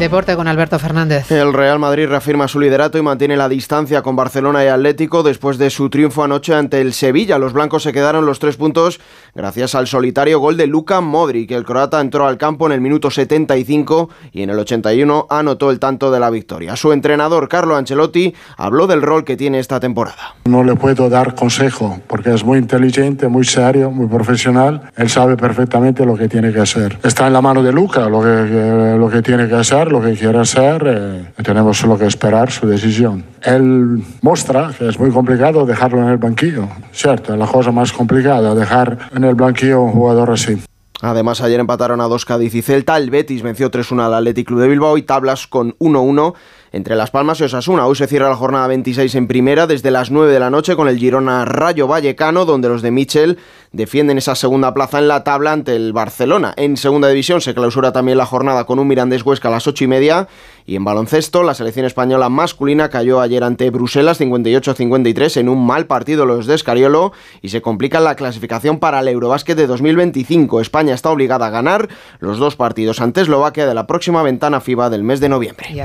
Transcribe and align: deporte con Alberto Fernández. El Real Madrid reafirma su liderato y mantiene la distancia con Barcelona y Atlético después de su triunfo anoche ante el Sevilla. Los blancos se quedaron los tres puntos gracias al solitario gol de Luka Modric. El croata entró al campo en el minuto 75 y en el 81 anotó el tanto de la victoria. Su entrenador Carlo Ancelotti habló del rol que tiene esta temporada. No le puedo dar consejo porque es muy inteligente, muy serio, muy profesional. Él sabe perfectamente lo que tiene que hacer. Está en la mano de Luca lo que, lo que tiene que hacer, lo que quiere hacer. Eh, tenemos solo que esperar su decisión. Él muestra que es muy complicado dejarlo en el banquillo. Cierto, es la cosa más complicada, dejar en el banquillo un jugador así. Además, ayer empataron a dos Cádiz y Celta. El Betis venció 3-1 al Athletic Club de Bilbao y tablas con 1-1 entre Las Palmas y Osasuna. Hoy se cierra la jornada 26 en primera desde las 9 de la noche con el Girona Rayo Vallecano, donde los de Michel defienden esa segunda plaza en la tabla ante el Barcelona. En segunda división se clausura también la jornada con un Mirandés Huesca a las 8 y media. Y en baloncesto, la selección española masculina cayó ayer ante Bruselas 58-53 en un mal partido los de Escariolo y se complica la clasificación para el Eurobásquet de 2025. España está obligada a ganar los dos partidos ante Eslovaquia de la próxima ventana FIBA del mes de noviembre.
deporte 0.00 0.34
con 0.34 0.48
Alberto 0.48 0.78
Fernández. 0.78 1.30
El 1.30 1.52
Real 1.52 1.78
Madrid 1.78 2.08
reafirma 2.08 2.48
su 2.48 2.58
liderato 2.58 2.96
y 2.96 3.02
mantiene 3.02 3.36
la 3.36 3.50
distancia 3.50 4.00
con 4.00 4.16
Barcelona 4.16 4.64
y 4.64 4.68
Atlético 4.68 5.22
después 5.22 5.58
de 5.58 5.68
su 5.68 5.90
triunfo 5.90 6.24
anoche 6.24 6.54
ante 6.54 6.80
el 6.80 6.94
Sevilla. 6.94 7.38
Los 7.38 7.52
blancos 7.52 7.82
se 7.82 7.92
quedaron 7.92 8.24
los 8.24 8.38
tres 8.38 8.56
puntos 8.56 8.98
gracias 9.34 9.74
al 9.74 9.86
solitario 9.86 10.40
gol 10.40 10.56
de 10.56 10.66
Luka 10.66 11.02
Modric. 11.02 11.50
El 11.50 11.64
croata 11.64 12.00
entró 12.00 12.26
al 12.26 12.38
campo 12.38 12.66
en 12.66 12.72
el 12.72 12.80
minuto 12.80 13.10
75 13.10 14.08
y 14.32 14.42
en 14.42 14.50
el 14.50 14.58
81 14.58 15.26
anotó 15.28 15.70
el 15.70 15.78
tanto 15.78 16.10
de 16.10 16.18
la 16.18 16.30
victoria. 16.30 16.76
Su 16.76 16.92
entrenador 16.92 17.48
Carlo 17.48 17.76
Ancelotti 17.76 18.34
habló 18.56 18.86
del 18.86 19.02
rol 19.02 19.24
que 19.24 19.36
tiene 19.36 19.58
esta 19.58 19.80
temporada. 19.80 20.34
No 20.46 20.64
le 20.64 20.76
puedo 20.76 21.10
dar 21.10 21.34
consejo 21.34 22.00
porque 22.06 22.32
es 22.32 22.42
muy 22.42 22.58
inteligente, 22.58 23.28
muy 23.28 23.44
serio, 23.44 23.90
muy 23.90 24.08
profesional. 24.08 24.90
Él 24.96 25.10
sabe 25.10 25.36
perfectamente 25.36 26.06
lo 26.06 26.16
que 26.16 26.26
tiene 26.26 26.52
que 26.52 26.60
hacer. 26.60 26.98
Está 27.02 27.26
en 27.26 27.34
la 27.34 27.42
mano 27.42 27.62
de 27.62 27.72
Luca 27.72 28.08
lo 28.08 28.22
que, 28.22 28.96
lo 28.98 29.10
que 29.10 29.20
tiene 29.20 29.46
que 29.46 29.56
hacer, 29.56 29.89
lo 29.90 30.00
que 30.00 30.14
quiere 30.14 30.38
hacer. 30.38 30.84
Eh, 30.86 31.42
tenemos 31.42 31.78
solo 31.78 31.98
que 31.98 32.06
esperar 32.06 32.50
su 32.50 32.66
decisión. 32.66 33.24
Él 33.42 34.02
muestra 34.22 34.72
que 34.76 34.88
es 34.88 34.98
muy 34.98 35.10
complicado 35.10 35.66
dejarlo 35.66 36.02
en 36.02 36.08
el 36.08 36.18
banquillo. 36.18 36.68
Cierto, 36.92 37.32
es 37.32 37.38
la 37.38 37.46
cosa 37.46 37.72
más 37.72 37.92
complicada, 37.92 38.54
dejar 38.54 38.98
en 39.14 39.24
el 39.24 39.34
banquillo 39.34 39.82
un 39.82 39.92
jugador 39.92 40.30
así. 40.30 40.60
Además, 41.02 41.40
ayer 41.40 41.58
empataron 41.58 42.00
a 42.00 42.04
dos 42.04 42.24
Cádiz 42.24 42.54
y 42.54 42.62
Celta. 42.62 42.96
El 42.98 43.10
Betis 43.10 43.42
venció 43.42 43.70
3-1 43.70 44.04
al 44.04 44.14
Athletic 44.14 44.46
Club 44.48 44.60
de 44.60 44.68
Bilbao 44.68 44.98
y 44.98 45.02
tablas 45.02 45.46
con 45.46 45.72
1-1 45.78 46.34
entre 46.72 46.96
Las 46.96 47.10
Palmas 47.10 47.40
y 47.40 47.44
Osasuna. 47.44 47.86
Hoy 47.86 47.96
se 47.96 48.06
cierra 48.06 48.28
la 48.28 48.36
jornada 48.36 48.66
26 48.66 49.14
en 49.14 49.26
primera 49.26 49.66
desde 49.66 49.90
las 49.90 50.10
9 50.10 50.32
de 50.32 50.40
la 50.40 50.50
noche 50.50 50.76
con 50.76 50.88
el 50.88 50.98
Girona 50.98 51.44
Rayo 51.44 51.86
Vallecano, 51.86 52.44
donde 52.44 52.68
los 52.68 52.82
de 52.82 52.90
Michel 52.90 53.38
defienden 53.72 54.18
esa 54.18 54.34
segunda 54.34 54.74
plaza 54.74 54.98
en 54.98 55.08
la 55.08 55.24
tabla 55.24 55.52
ante 55.52 55.76
el 55.76 55.92
Barcelona. 55.92 56.54
En 56.56 56.76
segunda 56.76 57.08
división 57.08 57.40
se 57.40 57.54
clausura 57.54 57.92
también 57.92 58.18
la 58.18 58.26
jornada 58.26 58.64
con 58.64 58.78
un 58.78 58.88
Mirandés 58.88 59.24
Huesca 59.24 59.48
a 59.48 59.52
las 59.52 59.66
8 59.66 59.84
y 59.84 59.86
media. 59.86 60.28
Y 60.66 60.76
en 60.76 60.84
baloncesto, 60.84 61.42
la 61.42 61.54
selección 61.54 61.86
española 61.86 62.28
masculina 62.28 62.90
cayó 62.90 63.20
ayer 63.20 63.42
ante 63.42 63.70
Bruselas 63.70 64.20
58-53 64.20 65.38
en 65.38 65.48
un 65.48 65.66
mal 65.66 65.86
partido 65.86 66.26
los 66.26 66.46
de 66.46 66.54
Escariolo 66.54 67.12
y 67.42 67.48
se 67.48 67.62
complica 67.62 67.98
la 68.00 68.14
clasificación 68.14 68.78
para 68.78 69.00
el 69.00 69.08
Eurobásquet 69.08 69.56
de 69.56 69.66
2025. 69.66 70.60
España 70.60 70.94
está 70.94 71.10
obligada 71.10 71.46
a 71.46 71.50
ganar 71.50 71.88
los 72.20 72.38
dos 72.38 72.56
partidos 72.56 73.00
ante 73.00 73.22
Eslovaquia 73.22 73.66
de 73.66 73.74
la 73.74 73.86
próxima 73.86 74.22
ventana 74.22 74.60
FIBA 74.60 74.90
del 74.90 75.02
mes 75.02 75.20
de 75.20 75.28
noviembre. 75.28 75.70